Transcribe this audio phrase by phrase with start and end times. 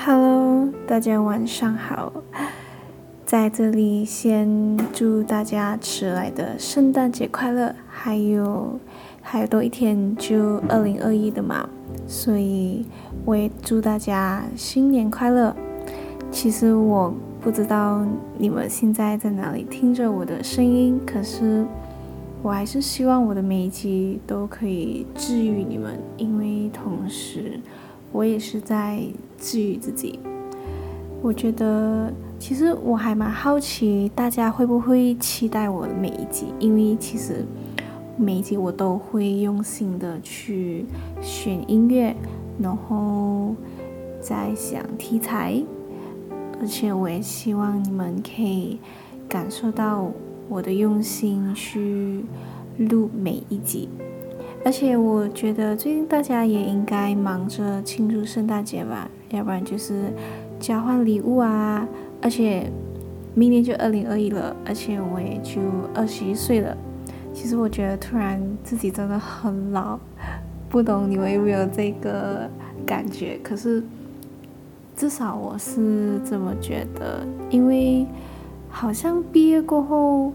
[0.00, 2.12] Hello，大家晚上好。
[3.26, 8.78] 在这里先祝大家迟来的圣诞节快乐，还有
[9.20, 11.68] 还有多一天就二零二一的嘛，
[12.06, 12.86] 所以
[13.24, 15.54] 我也祝大家新年快乐。
[16.30, 18.06] 其实我不知道
[18.38, 21.66] 你们现在在哪里听着我的声音，可是
[22.40, 27.60] 我还是希望我的每一集都可以治愈你们，因为同时
[28.12, 29.02] 我也是在
[29.38, 30.18] 治愈自己。
[31.22, 32.12] 我觉得。
[32.40, 36.46] 其实我还蛮好奇，大家会不会期待我的每一集？
[36.60, 37.44] 因为其实
[38.16, 40.86] 每一集我都会用心的去
[41.20, 42.14] 选音乐，
[42.60, 43.56] 然后
[44.20, 45.60] 在想题材，
[46.60, 48.78] 而且我也希望你们可以
[49.28, 50.08] 感受到
[50.48, 52.24] 我的用心去
[52.78, 53.88] 录每一集。
[54.64, 60.12] 而且我觉得最近大家也应该忙着庆祝圣诞节吧，要不然就是
[60.60, 61.86] 交换礼物啊。
[62.20, 62.70] 而且
[63.34, 65.60] 明年就二零二一了，而且我也就
[65.94, 66.76] 二十一岁了。
[67.32, 69.98] 其实我觉得突然自己真的很老，
[70.68, 72.50] 不懂你们有没有这个
[72.84, 73.38] 感觉？
[73.42, 73.82] 可是
[74.96, 78.04] 至少我是这么觉得，因为
[78.68, 80.32] 好像毕业过后，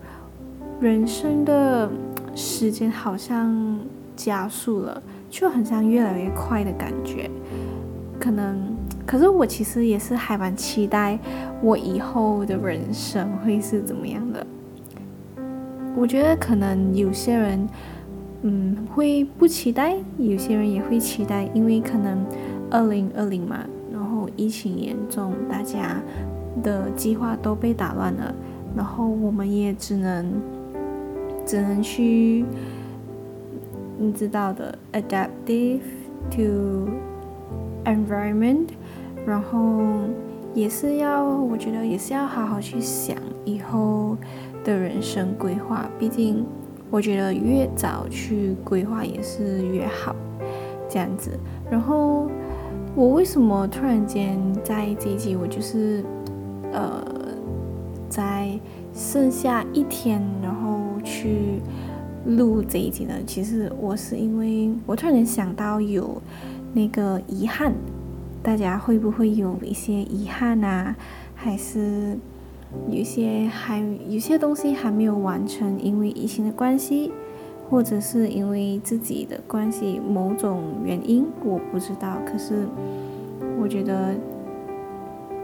[0.80, 1.90] 人生的
[2.34, 3.78] 时间好像
[4.16, 7.30] 加速了，就很像越来越快的感觉，
[8.20, 8.74] 可能。
[9.06, 11.20] 可是我其实也是还蛮期待
[11.62, 14.48] 我以后的人生会是怎么样的。
[15.94, 17.68] 我觉得可能有些人，
[18.44, 22.26] 嗯，会不期待，有些人也会期待，因为可能
[22.72, 23.60] 二零二零嘛，
[23.92, 26.02] 然后疫情严重，大家
[26.64, 28.34] 的计划都被打乱了，
[28.74, 30.32] 然后我们也只能
[31.46, 32.46] 只能去，
[33.98, 35.82] 你知道的，adaptive
[36.32, 36.90] to
[37.86, 38.70] environment。
[39.26, 39.82] 然后
[40.54, 44.18] 也是要，我觉得也是要好好去想以后
[44.64, 45.90] 的人生规划。
[45.98, 46.46] 毕竟，
[46.92, 50.14] 我觉得越早去规划也是越好，
[50.90, 51.40] 这样子。
[51.72, 52.30] 然后，
[52.96, 56.04] 我为什么突然间在这一集，我就是
[56.74, 57.02] 呃，
[58.10, 58.50] 在
[58.94, 61.62] 剩下一天，然后去
[62.26, 63.14] 录这一集呢？
[63.26, 66.22] 其实我是因为我突然想到有
[66.74, 67.74] 那个遗憾。
[68.42, 70.94] 大家会不会有一些遗憾啊？
[71.34, 72.18] 还是
[72.90, 77.10] 有些还有些东西还没有完成，因为疫情的关系，
[77.70, 82.18] 或者是因为自己的关系，某种原因我不知道。
[82.26, 82.68] 可是
[83.62, 84.14] 我觉得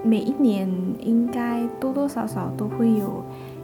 [0.04, 0.70] 每一年
[1.00, 3.24] 应该多多少少都会有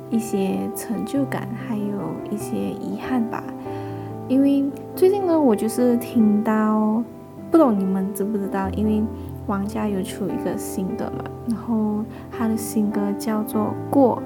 [0.10, 1.84] 一些成就感，还有
[2.32, 3.44] 一些遗憾吧。
[4.28, 7.04] 因为最近呢，我就是听到。
[7.52, 8.68] 不懂你们知不知道？
[8.72, 9.02] 因为
[9.48, 14.22] 王嘉有出一个新歌嘛，然后他的新歌叫做《过》，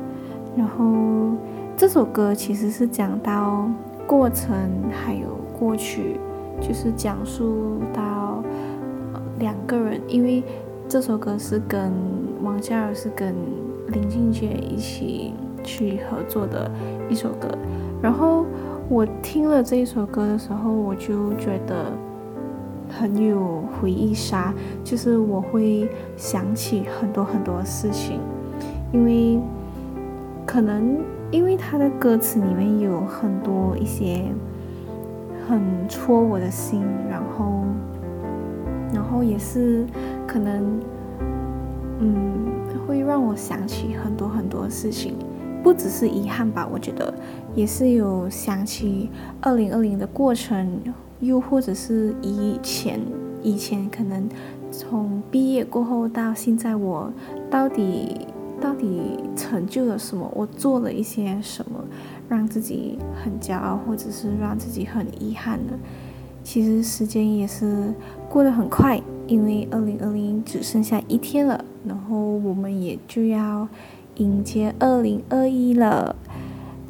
[0.57, 1.37] 然后
[1.77, 3.69] 这首歌其实是讲到
[4.07, 4.57] 过程
[4.89, 5.27] 还有
[5.59, 6.19] 过去，
[6.59, 8.41] 就是讲述到
[9.37, 10.41] 两个人，因为
[10.87, 11.91] 这首歌是跟
[12.41, 13.35] 王嘉尔是跟
[13.89, 15.35] 林俊杰一起
[15.69, 16.69] 去合作的
[17.09, 17.47] 一首歌，
[18.01, 18.45] 然后
[18.89, 21.85] 我听了这一首歌的时候，我就觉得。
[22.91, 24.51] 很有回忆杀，
[24.83, 25.87] 就是我会
[26.17, 28.19] 想起很多很多事情，
[28.91, 29.39] 因为
[30.43, 30.97] 可能
[31.29, 34.23] 因为他的歌词里面有很多一些
[35.47, 37.63] 很戳我的心，然后
[38.91, 39.85] 然后也是
[40.25, 40.79] 可能
[41.99, 42.49] 嗯
[42.87, 45.13] 会让我想起很多很多事情，
[45.63, 47.13] 不只是遗憾吧，我觉得
[47.55, 49.09] 也是有想起
[49.41, 50.79] 二零二零的过程。
[51.21, 52.97] 又或者是以前，
[53.43, 54.25] 以前可能
[54.71, 57.11] 从毕业过后到现在，我
[57.51, 58.25] 到底
[58.61, 59.01] 到底
[59.35, 60.31] 成就了什么？
[60.33, 61.83] 我做了一些什么，
[62.29, 65.73] 让自己很骄傲，或者是让自己很遗憾呢？
[66.41, 67.93] 其实时间也是
[68.29, 73.67] 过得很快，因为二零二零只剩下一天了，然后我们也就要
[74.19, 76.15] 迎接二零二一了。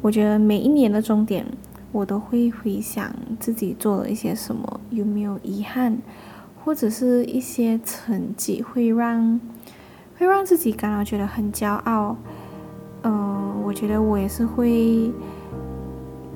[0.02, 1.46] 我觉得每一年的终点。
[1.92, 5.98] 我都会回想自己做了一些什么，有没有遗憾，
[6.64, 9.40] 或者是一些成绩会让
[10.16, 12.16] 会让自己感到觉得很骄傲。
[13.02, 15.10] 嗯，我觉得我也是会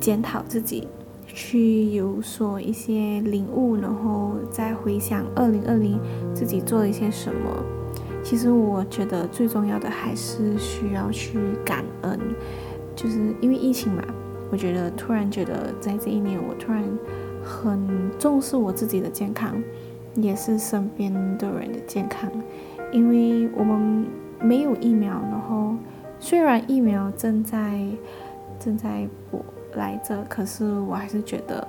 [0.01, 0.89] 检讨自己，
[1.25, 6.01] 去有所一些领悟，然后再回想二零二零
[6.35, 7.65] 自己做了一些什么。
[8.25, 12.19] 其实我觉得最重要的还是需要去感恩，
[12.97, 14.03] 就是因为疫情嘛。
[14.51, 16.83] 我觉得突然觉得，在这一年，我突然
[17.43, 17.79] 很
[18.19, 19.61] 重视我自己的健康，
[20.15, 22.31] 也是身边的人的健康，
[22.93, 24.07] 因为我们
[24.41, 25.75] 没有疫苗，然后
[26.21, 27.81] 虽然疫苗正在
[28.61, 29.45] 正在补
[29.75, 31.67] 来着，可是我还是觉得，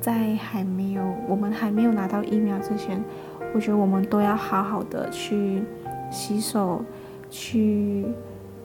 [0.00, 3.02] 在还没有我们还没有拿到疫苗之前，
[3.54, 5.62] 我觉得我们都要好好的去
[6.10, 6.84] 洗手，
[7.30, 8.04] 去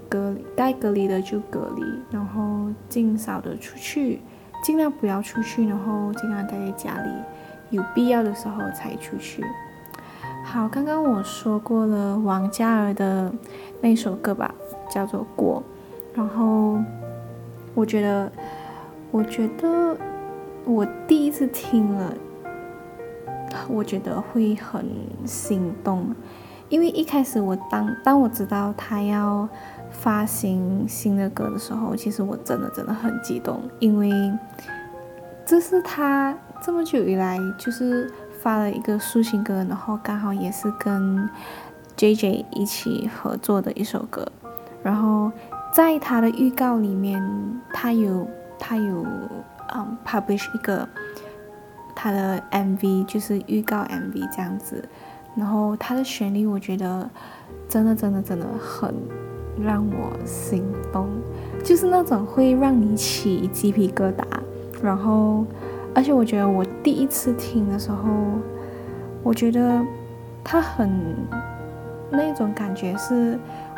[0.09, 4.19] 隔离该隔离的就隔离，然后尽少的出去，
[4.63, 7.09] 尽量不要出去，然后尽量待在家里。
[7.69, 9.43] 有必要的时候才出去。
[10.43, 13.31] 好，刚刚我说过了王嘉尔的
[13.79, 14.51] 那首歌吧，
[14.89, 15.61] 叫做《过》。
[16.17, 16.79] 然后
[17.75, 18.31] 我觉得，
[19.11, 19.95] 我觉得
[20.65, 22.11] 我第一次听了，
[23.67, 24.85] 我觉得会很
[25.25, 26.15] 心动，
[26.69, 29.47] 因为一开始我当当我知道他要
[29.91, 34.11] 发行新的歌的时候，其实我真的真的很激动，因为
[35.45, 36.35] 这是他。
[36.61, 38.11] 这么久以来，就是
[38.41, 41.29] 发了一个抒情歌，然后刚好也是跟
[41.95, 44.27] J J 一起合作的一首歌。
[44.83, 45.31] 然后
[45.71, 47.23] 在他的预告里面，
[47.73, 48.27] 他有
[48.59, 49.05] 他有
[49.73, 50.85] 嗯 publish 一个
[52.01, 54.87] 他的 MV，就是预告 MV 这样子。
[55.35, 57.09] 然后他的旋律，我觉得
[57.67, 58.93] 真的真的真的很
[59.61, 60.63] 让我心
[60.93, 61.09] 动，
[61.61, 64.23] 就是那种会让你起鸡皮疙瘩，
[64.81, 65.45] 然后。
[65.95, 68.07] 而且我觉得我第一次听的时候，
[69.23, 69.83] 我觉得
[70.43, 70.87] 它很
[72.11, 73.37] 那种感觉是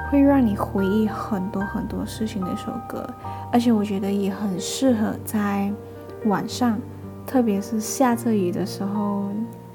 [0.09, 3.09] 会让你回忆很多很多事情的一首歌，
[3.51, 5.71] 而且我觉得也很适合在
[6.25, 6.77] 晚上，
[7.25, 9.25] 特别是下着雨的时候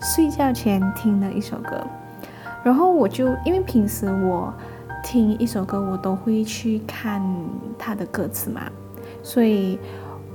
[0.01, 1.87] 睡觉前听的一首歌。
[2.65, 4.53] 然后我就因为平时我
[5.03, 7.23] 听一首歌，我都会去看
[7.79, 8.63] 它的歌词嘛，
[9.23, 9.79] 所以。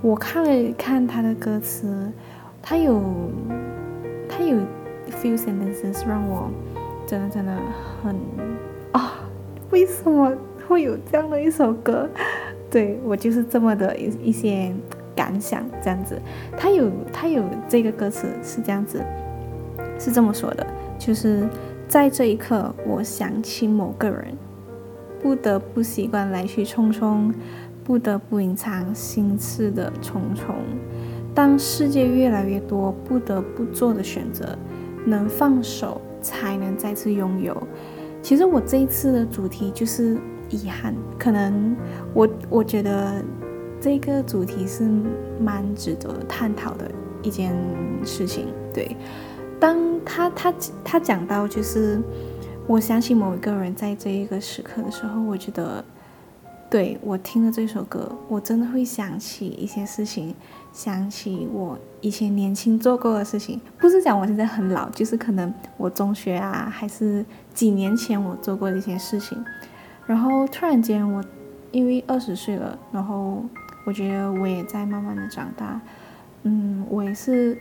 [0.03, 2.11] 我看了看他的歌词，
[2.59, 3.03] 他有
[4.27, 4.57] 他有
[5.21, 6.49] few sentences 让我
[7.05, 7.55] 真的真的
[8.01, 8.15] 很
[8.93, 9.19] 啊，
[9.69, 10.33] 为什么
[10.67, 12.09] 会有这样的一首歌？
[12.71, 14.73] 对我就是这么的一一些
[15.15, 16.21] 感想，这样子。
[16.57, 19.03] 他有他有这个歌词是这样子，
[19.99, 20.65] 是这么说的，
[20.97, 21.47] 就是
[21.87, 24.35] 在这一刻，我想起某个人，
[25.21, 27.33] 不得不习惯来去匆匆。
[27.83, 30.55] 不得不隐藏心事的重重。
[31.33, 34.55] 当世界越来越多不得不做的选择，
[35.03, 37.57] 能放手才能再次拥有。
[38.21, 40.15] 其实我这一次的主题就是
[40.51, 41.75] 遗憾，可能
[42.13, 43.21] 我我觉得
[43.81, 44.87] 这个主题是
[45.39, 46.89] 蛮值得探讨的
[47.23, 47.51] 一件
[48.05, 48.45] 事情。
[48.71, 48.95] 对，
[49.59, 51.99] 当他他他讲到就是
[52.67, 55.83] 我想起某一个人在这一个时刻的时候，我觉得。
[56.69, 60.33] 对我听了这首歌，我真的会想起一些事情，
[60.71, 63.59] 想起我以前年轻做过的事情。
[63.77, 69.37] 不是讲我现在很老，就是可能我中学啊，还是几年前我做过的一些事情。
[70.05, 71.21] 然后突然间，我
[71.73, 73.43] 因为二十岁了，然后
[73.85, 75.79] 我觉得我也在慢慢的长大。
[76.43, 77.57] 嗯，我也是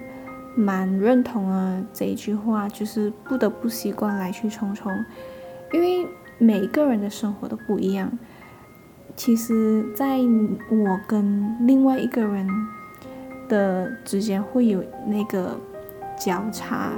[0.57, 4.91] 蛮认同了这一句话，就是不得不习惯来去匆匆，
[5.73, 6.07] 因为
[6.39, 8.11] 每个人的生活都不一样。
[9.17, 10.19] 其实，在
[10.71, 12.49] 我跟另外一个人
[13.49, 15.59] 的之间会有那个
[16.19, 16.93] 交叉，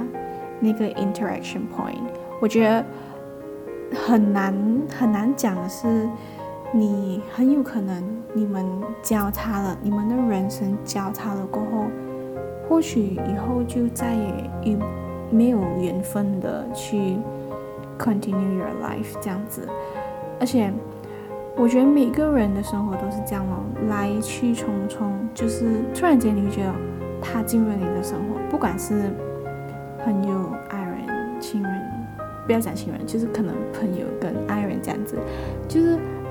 [0.61, 1.97] 那个 interaction point。
[2.39, 2.85] 我觉得
[3.93, 4.55] 很难
[4.97, 6.07] 很难讲的是，
[6.73, 8.03] 你很有可能
[8.33, 8.65] 你们
[9.01, 11.85] 交叉了，你们的人生交叉了过后，
[12.67, 14.77] 或许以后就再也与
[15.29, 17.17] 没有缘分的去
[17.97, 19.67] continue your life 这样子，
[20.39, 20.73] 而且。
[21.55, 26.73] 我觉得每个人的生活都是这样哦，来去匆匆，就是突然间你会觉得
[27.21, 29.11] 他进入你的生活，不管是
[30.03, 31.71] 朋友、爱人、亲人，
[32.47, 34.07] 不要讲亲人，就是可能朋友，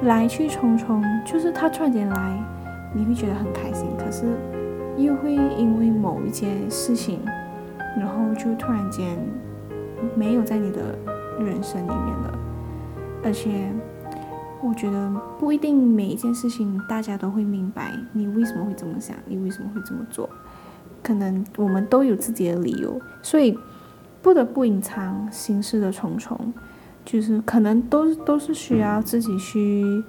[0.02, 2.44] 来去匆匆，就是他突然间来，
[2.94, 4.26] 你会觉得很开心，可是
[4.96, 7.20] 又会因为某一件事情，
[7.98, 9.18] 然后就突然间
[10.14, 10.96] 没有在你的
[11.38, 12.38] 人生里面了，
[13.24, 13.70] 而且。
[14.64, 20.30] 我觉得不一定每一件事情大家都会明白你为什么会这么想，你为什么会这么做。
[21.02, 23.58] 可能我们都有自己的理由，所以
[24.22, 26.38] 不得不隐藏心事的重重，
[27.04, 30.04] 就是可能都都是需要自己去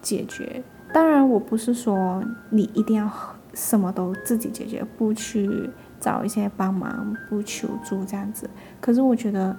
[0.00, 0.62] 解决。
[0.92, 3.10] 当然，我不是说你一定要
[3.54, 8.48] 什么都自己解决，不去找一些帮忙，不求助这样子。
[8.80, 9.56] 可是我觉得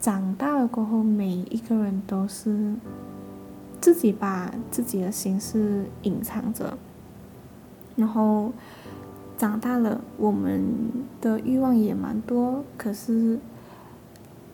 [0.00, 2.74] 长大了过后，每一个人都是。
[3.80, 6.76] 自己把自己的心事隐藏着，
[7.94, 8.52] 然后
[9.36, 10.64] 长大了，我们
[11.20, 13.38] 的欲望也蛮多，可是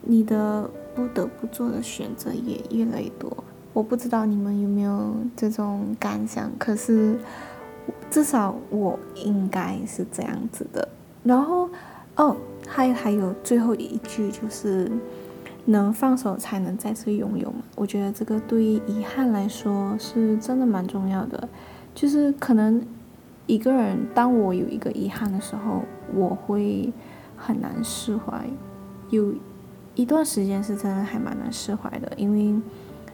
[0.03, 3.43] 你的不得不做的选择也越来越多。
[3.73, 7.19] 我不知道你们有没有这种感想，可是
[8.09, 10.87] 至少我应该是这样子的。
[11.23, 11.69] 然后，
[12.15, 14.89] 哦，还还有最后一句就是，
[15.65, 17.57] 能放手才能再次拥有嘛。
[17.75, 21.49] 我觉得这个对于遗憾来说是真的蛮重要的。
[21.93, 22.81] 就是可能
[23.45, 25.83] 一个人，当我有一个遗憾的时候，
[26.13, 26.93] 我会
[27.35, 28.47] 很难释怀。
[29.09, 29.33] 有
[29.95, 32.61] 一段时间是真的还蛮难释怀的，因为。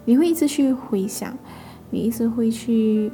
[0.03, 1.37] 你会一直去回想，
[1.91, 3.11] 你一直会去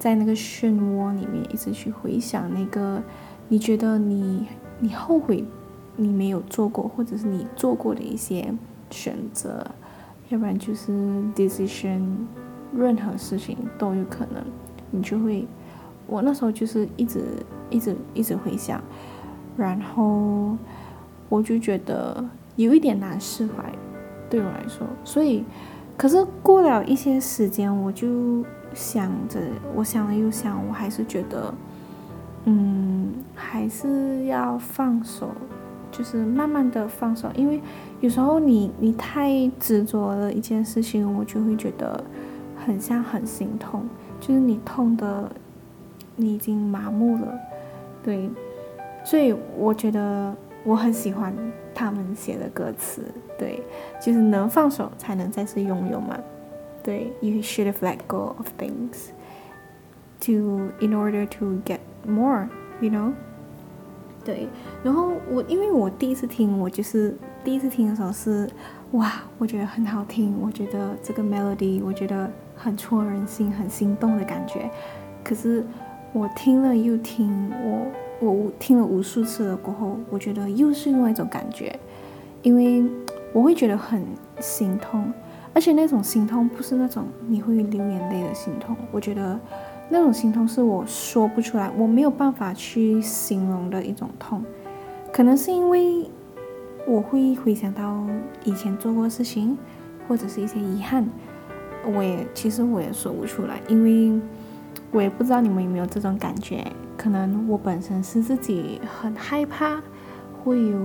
[0.00, 3.00] 在那个漩涡里面一直去回想那个
[3.48, 4.44] 你觉得你
[4.80, 5.44] 你后悔
[5.94, 8.52] 你没有做过，或者是你做过的一些
[8.90, 9.64] 选择，
[10.28, 10.90] 要不然就是
[11.36, 12.02] decision，
[12.76, 14.44] 任何事情都有可能，
[14.90, 15.46] 你就会，
[16.08, 17.22] 我那时候就是一直
[17.70, 18.82] 一直一直回想，
[19.56, 20.56] 然后
[21.28, 22.24] 我就觉得
[22.56, 23.72] 有一点难释怀，
[24.28, 25.44] 对我来说，所以。
[25.96, 28.44] 可是过了一些时间，我就
[28.74, 29.38] 想着，
[29.76, 31.54] 我想了又想，我还是觉得，
[32.46, 35.30] 嗯，还是要放手，
[35.92, 37.62] 就是慢慢的放手，因为
[38.00, 42.02] 有时候你你太执着了一件事情，我就会觉得
[42.56, 45.30] 很像很心痛，就是你痛的，
[46.16, 47.38] 你已经麻木了，
[48.02, 48.28] 对，
[49.04, 50.34] 所以我觉得
[50.64, 51.32] 我很喜欢。
[51.76, 53.02] 他们写的歌词，
[53.36, 53.60] 对，
[54.00, 56.16] 就是能放手才能再次拥有嘛。
[56.84, 59.08] 对，You should have let go of things
[60.20, 62.46] to in order to get more,
[62.80, 63.12] you know。
[64.24, 64.46] 对，
[64.84, 68.48] 然后我因为我第一次听，我就是第一次听的时候是
[68.92, 74.70] 哇，我觉得很好听，我觉得这个 melody 我觉得很戳人心，很心动的感觉。
[75.24, 75.64] 可是
[76.12, 78.03] 我听了又听，我。
[78.20, 81.78] 我听了无数次了过后，我觉得又是另外一种感觉，
[82.42, 82.84] 因为
[83.32, 84.02] 我会觉得很
[84.40, 85.12] 心痛，
[85.52, 89.38] 而且那种心痛不是那种你会流眼泪的心痛，我觉得
[89.88, 94.42] 那种心痛是我说不出来，我没有办法去形容的一种痛，
[95.12, 96.08] 可能是因为
[96.86, 98.04] 我会回想到
[98.44, 99.58] 以前做过事情，
[100.08, 101.06] 或者是一些遗憾，
[101.94, 104.20] 我也其实我也说不出来，因为
[104.94, 106.64] 我也不知道你们有没有这种感觉。
[106.96, 109.82] 可能我本身是自己很害怕
[110.40, 110.78] 会有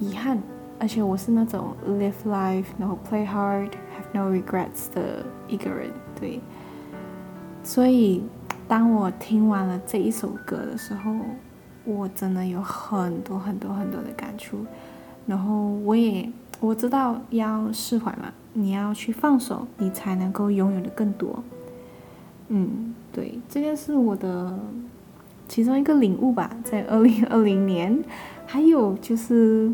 [0.00, 0.42] 遗憾，
[0.80, 5.88] 而且我是那种 live life 然后 play hard have no regrets 的一个人，
[6.20, 6.40] 对。
[7.62, 8.24] 所以
[8.66, 11.14] 当我听完了这一首歌的时候，
[11.84, 14.66] 我真的有很多很多很多的感触。
[15.28, 21.44] 然后我也我知道要释怀嘛，你要去放手，你才能够拥有的更多。
[22.48, 24.58] 嗯，对，这件是我的。
[25.48, 28.02] 其中一个领悟吧，在二零二零年，
[28.46, 29.70] 还有就是，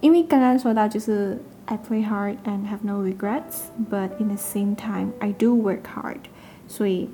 [0.00, 5.60] 因为刚刚说到就是 I play hard and have no regrets, but in the same time I do
[5.60, 6.18] work hard。
[6.68, 7.08] 所以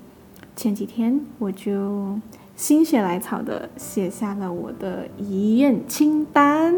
[0.55, 2.19] 前几天我就
[2.55, 6.75] 心血来潮的写下了我的遗愿清单。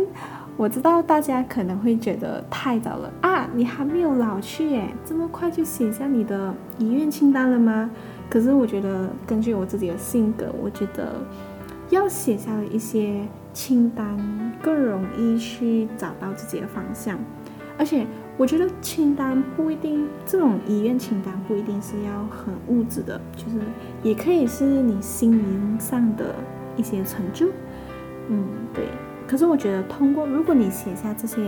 [0.56, 7.90] 我知道大家可能会觉得太早了啊，你还没有老去耶，这么快就写下你的遗愿清单了吗？
[8.30, 11.12] 可是我觉得，根据我自己的性格，我觉得
[11.90, 13.20] 要写下的一些
[13.52, 14.18] 清单
[14.60, 17.16] 更容易去找到自己的方向。
[17.78, 23.60] 而且，我觉得清单不一定，这种遗愿清单不一定是要很物质的，就是
[24.02, 26.34] 也可以是你心灵上的
[26.76, 27.46] 一些成就。
[28.28, 28.86] 嗯，对。
[29.28, 31.38] 可是我觉得，通过如果你写下这些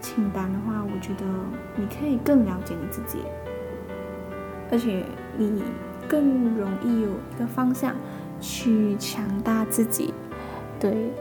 [0.00, 1.24] 清单的话，我觉得
[1.76, 3.18] 你可以更了解你自己，
[4.70, 5.02] 而且
[5.38, 5.62] 你。
[6.10, 7.94] 更容易有一个方向
[8.40, 10.12] 去强大自己，
[10.80, 11.12] 对。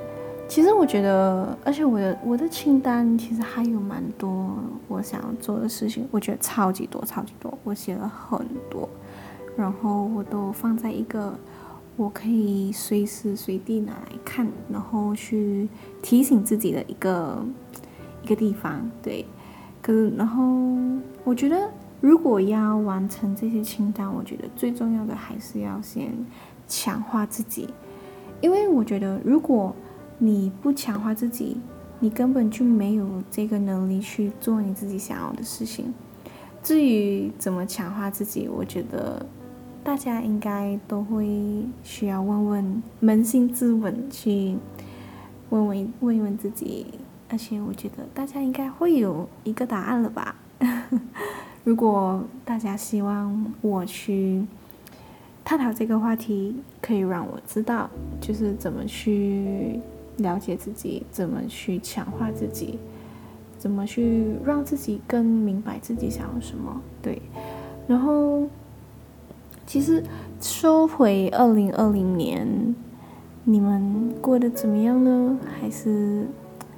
[0.47, 4.51] 其实我觉得，而且我的我的清单其实还有蛮多
[4.87, 8.89] 我想要做的事情，我觉得超级多超级多，我写了很多，
[9.55, 11.37] 然后我都放在一个
[11.95, 15.69] 我可以随时随地拿来看，然后去
[16.01, 17.45] 提醒自己的一个
[18.23, 19.23] 一个地方，对。
[19.83, 20.43] 可是，然后
[21.23, 21.69] 我觉得。
[22.01, 26.13] 如果要完成这些清单，我觉得最重要的还是要先
[26.67, 27.67] 强化自己，
[28.41, 29.75] 因为我觉得如果
[30.17, 31.57] 你不强化自己，
[31.99, 35.93] 你根本就没有这个能力去做你自己想要的事情。
[36.63, 39.25] 至于怎么强化自己，我觉得
[39.83, 44.57] 大家应该都会需要问问扪心自问，去
[45.49, 46.85] 问问问问自己，
[47.29, 50.35] 而且我觉得大家应该会有一个答案了吧。
[51.63, 54.45] 如果大家希望我去
[55.43, 57.89] 探讨这个话题，可以让我知道，
[58.19, 59.79] 就是怎么去
[60.17, 62.79] 了解自己，怎么去强化自己。
[63.57, 66.81] 怎么去让自己更明白自己想要什么？
[67.01, 67.21] 对，
[67.89, 68.47] 然后
[69.67, 70.01] 其实
[70.39, 72.73] 说回二零二零年，
[73.43, 75.37] 你们过得怎么样呢？
[75.59, 76.25] 还是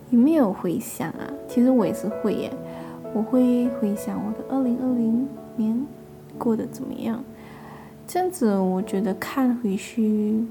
[0.09, 1.29] 有没有回想啊？
[1.47, 2.51] 其实我也是会耶，
[3.13, 5.85] 我会回想我的二零二零年
[6.37, 7.23] 过得怎么样。
[8.07, 10.43] 这样子，我觉得看回去，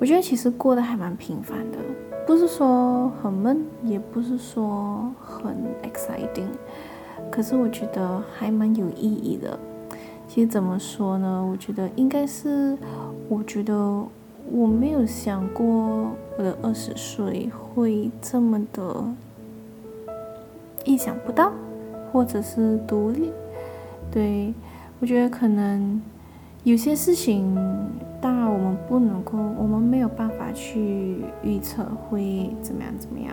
[0.00, 1.78] 我觉得其实过得还蛮平凡的。
[2.26, 6.48] 不是说很闷，也不是说很 exciting，
[7.30, 9.58] 可是我觉得还蛮有意义的。
[10.26, 11.46] 其实怎么说呢？
[11.50, 12.76] 我觉得应该是，
[13.28, 14.04] 我觉得
[14.50, 15.64] 我没有想过
[16.36, 19.04] 我的二十岁会这么的
[20.84, 21.50] 意想不到，
[22.12, 23.30] 或者是独立。
[24.10, 24.54] 对
[25.00, 26.00] 我觉得可能
[26.64, 27.56] 有些事情。
[28.20, 33.32] 当然，我们不能够，我们没有办法去预测会怎么样怎么样。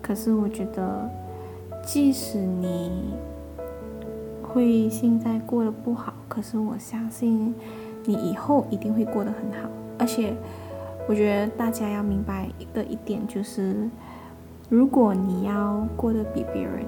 [0.00, 1.10] 可是，我觉得，
[1.84, 3.16] 即使你
[4.40, 7.52] 会现在过得不好，可是我相信
[8.04, 9.68] 你以后一定会过得很好。
[9.98, 10.32] 而且，
[11.08, 13.90] 我觉得大家要明白的一点就是，
[14.68, 16.84] 如果你要过得比别人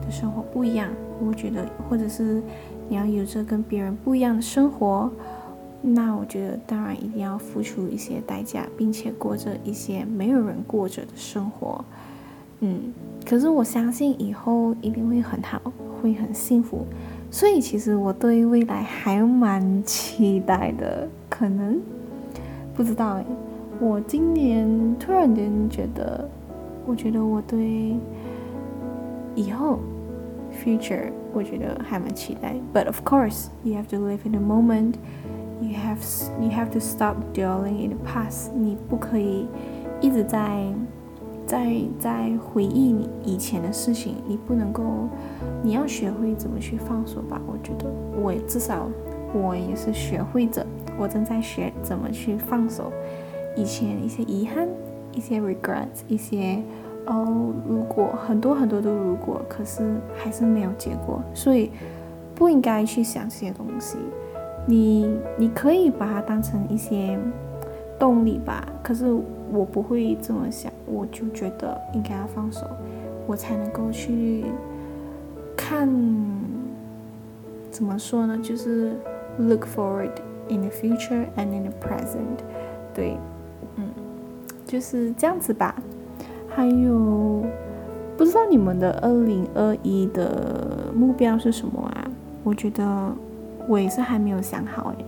[0.00, 0.90] 的生活不一样，
[1.24, 2.42] 我觉得，或者是
[2.88, 5.10] 你要有着跟别人不一样的生活。
[5.80, 11.84] 那我觉得，当然一定要付出一些代价，并且过着一些没有人过着的生活。
[12.60, 12.92] 嗯，
[13.24, 15.60] 可是我相信以后一定会很好，
[16.02, 16.84] 会很幸福。
[17.30, 21.08] 所以其实我对未来还蛮期待的。
[21.28, 21.80] 可能
[22.74, 23.24] 不知道诶，
[23.78, 26.28] 我今年突然间觉得，
[26.84, 27.94] 我觉得我对
[29.38, 29.78] 以后
[30.52, 32.56] future 我觉得还蛮期待。
[32.74, 34.94] But of course, you have to live in the moment.
[35.60, 35.98] You have
[36.40, 38.50] you have to stop dwelling in the past。
[38.54, 39.46] 你不可以
[40.00, 40.72] 一直在
[41.46, 44.16] 在在回忆你以前的事情。
[44.26, 44.82] 你不能够，
[45.62, 47.40] 你要学会怎么去放手吧。
[47.46, 47.86] 我觉得
[48.20, 48.88] 我至少
[49.32, 50.66] 我也是学会着，
[50.98, 52.92] 我正在学怎么去放手
[53.56, 54.68] 以前一些遗憾、
[55.12, 56.62] 一些 regrets、一些
[57.08, 59.82] 哦，如果很多很多的如果，可是
[60.14, 61.70] 还是没有结果，所以
[62.34, 63.96] 不应该去想这些东西。
[64.66, 67.18] 你你可以把它当成一些
[67.98, 69.06] 动力吧，可是
[69.50, 72.66] 我不会这么想，我就觉得应该要放手，
[73.26, 74.44] 我才能够去
[75.56, 75.88] 看，
[77.70, 78.38] 怎么说呢？
[78.42, 78.92] 就是
[79.38, 80.10] look forward
[80.50, 82.44] in the future and in the present，
[82.92, 83.16] 对，
[83.76, 83.88] 嗯，
[84.66, 85.74] 就是这样子吧。
[86.58, 87.44] 还有，
[88.16, 92.10] 不知道你们的二零二一的目标是什么啊？
[92.42, 93.12] 我觉得。
[93.68, 95.04] 我也是还没有想好诶，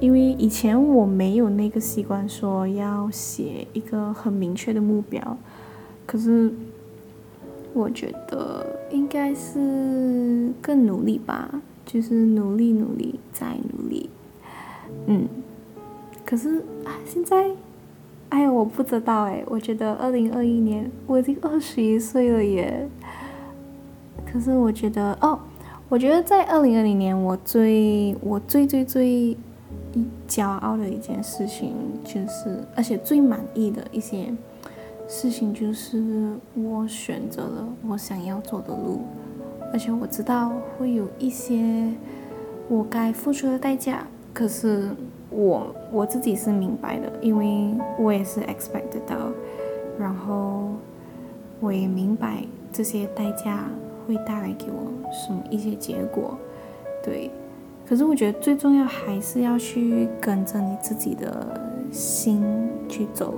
[0.00, 5.36] 因为以前我没有那个习惯说要写一个很明确的目标，
[6.06, 6.50] 可是
[7.74, 14.08] 我觉得应该是更努力吧，就是努力努力再努力，
[15.04, 15.28] 嗯，
[16.24, 17.50] 可是啊现在，
[18.30, 22.88] 哎呀我不知道诶，我觉得二零二一年我已经二十一岁了耶，
[24.30, 25.38] 可是我觉得哦。
[25.88, 29.36] 我觉得在二零二零年，我最我最最最
[30.26, 34.34] 骄傲的一件事情，就是而且最满意的一些
[35.06, 39.02] 事情，就是我选择了我想要走的路，
[39.72, 41.92] 而且我知道会有一些
[42.68, 44.90] 我该付出的代价，可是
[45.36, 49.14] 我我自己是明白的，因为我也是 expect 到，
[49.98, 50.70] 然后
[51.60, 53.68] 我也明白这些代价。
[54.08, 56.38] 会带来给我什么一些结果？
[57.02, 57.28] 对，
[57.84, 62.40] 可是我觉得最重要还是要去跟着你自己的心
[62.88, 63.34] 去走，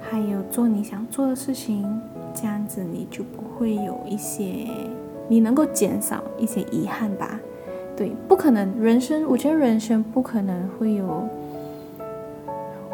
[0.00, 1.86] 还有做你想做的事情，
[2.34, 4.66] 这样子你就不会有一些，
[5.28, 7.38] 你能够减少一些遗憾吧？
[7.96, 11.26] 对，不可能，人生我觉得人生不可能会有，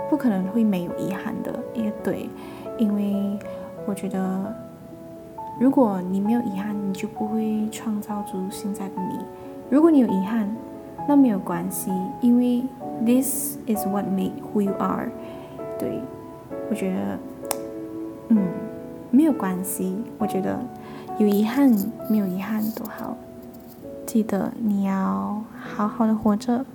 [0.08, 2.28] 不可能会没有遗憾的，也对，
[2.78, 3.38] 因为
[3.86, 4.54] 我觉得。
[5.60, 9.18] 如果你没有遗憾，你就不会创造出现在的你。
[9.68, 10.48] 如果你有遗憾，
[11.06, 12.64] 那没有关系，因为
[13.04, 15.10] this is what make who you are。
[15.78, 16.00] 对，
[16.70, 17.18] 我觉得，
[18.30, 18.48] 嗯，
[19.10, 20.02] 没有关系。
[20.18, 20.58] 我觉得
[21.18, 21.70] 有遗憾
[22.08, 23.14] 没有遗憾都好。
[24.11, 26.65] 记得你要好好的活着。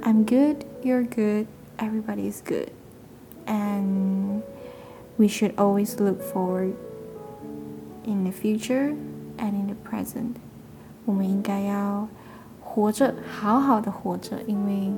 [0.00, 1.46] I'm good, you're good,
[1.78, 2.70] everybody is good,
[3.46, 4.42] and
[5.16, 6.72] we should always look forward.
[8.04, 8.96] In the future
[9.38, 10.34] and in the present，
[11.04, 12.08] 我们应该要
[12.60, 14.92] 活着，好好的活着，因为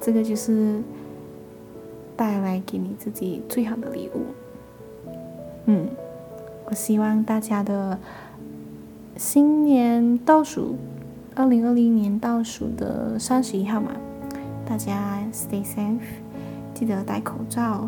[0.00, 0.80] 这个就是
[2.16, 4.22] 带来给你自己最好的礼物。
[5.66, 5.86] 嗯，
[6.64, 7.98] 我希望大家的
[9.17, 10.75] 新年倒数，
[11.35, 13.91] 二零二零年倒数的三十一号嘛，
[14.65, 15.99] 大家 stay safe，
[16.73, 17.87] 记得戴口罩，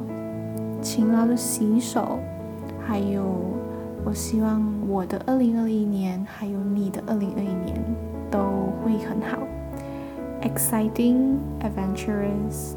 [0.82, 2.20] 勤劳的洗手，
[2.86, 3.24] 还有，
[4.06, 7.82] 我希望我的二零二一年，还有你的二零二一年
[8.30, 8.40] 都
[8.84, 9.38] 会很好
[10.42, 12.74] ，exciting，adventurous，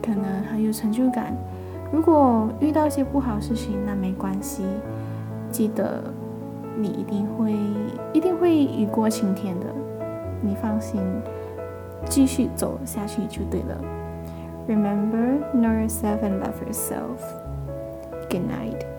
[0.00, 1.36] 可能很有成就感。
[1.92, 4.62] 如果遇到一些不好的事情，那没关系，
[5.50, 6.04] 记得
[6.80, 7.52] 你一定会
[8.12, 9.66] 一定会雨过晴天的，
[10.40, 11.00] 你放心，
[12.06, 13.76] 继续走下去就对了。
[14.68, 17.18] Remember, know yourself and love yourself.
[18.30, 18.97] Good night.